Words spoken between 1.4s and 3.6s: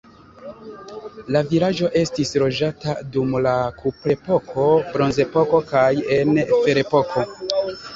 vilaĝo estis loĝata dum la